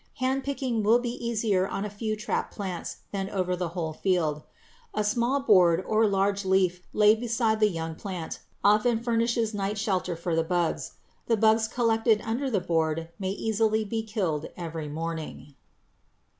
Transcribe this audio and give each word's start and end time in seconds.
Hand 0.15 0.43
picking 0.43 0.81
will 0.81 0.97
be 0.97 1.11
easier 1.23 1.67
on 1.67 1.85
a 1.85 1.87
few 1.91 2.15
trap 2.15 2.49
plants 2.49 3.03
than 3.11 3.29
over 3.29 3.55
the 3.55 3.67
whole 3.77 3.93
field. 3.93 4.41
A 4.95 5.03
small 5.03 5.39
board 5.41 5.83
or 5.85 6.07
large 6.07 6.43
leaf 6.43 6.81
laid 6.91 7.19
beside 7.19 7.59
the 7.59 7.69
young 7.69 7.93
plant 7.93 8.39
often 8.63 8.97
furnishes 8.97 9.53
night 9.53 9.77
shelter 9.77 10.15
for 10.15 10.35
the 10.35 10.43
bugs. 10.43 10.93
The 11.27 11.37
bugs 11.37 11.67
collected 11.67 12.19
under 12.23 12.49
the 12.49 12.59
board 12.59 13.09
may 13.19 13.29
easily 13.29 13.83
be 13.85 14.01
killed 14.01 14.47
every 14.57 14.87
morning. 14.89 15.53